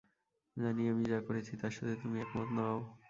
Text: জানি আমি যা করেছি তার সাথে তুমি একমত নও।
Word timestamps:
জানি 0.57 0.83
আমি 0.91 1.03
যা 1.05 1.19
করেছি 1.27 1.53
তার 1.61 1.73
সাথে 1.77 1.93
তুমি 2.01 2.17
একমত 2.21 2.49
নও। 2.57 2.77